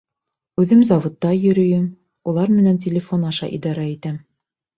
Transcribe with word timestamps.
Үҙем 0.61 0.79
заводта 0.87 1.33
йөрөйөм, 1.39 1.83
улар 2.33 2.55
менән 2.55 2.81
телефон 2.87 3.29
аша 3.35 3.53
идара 3.61 3.87
итәм. 3.93 4.19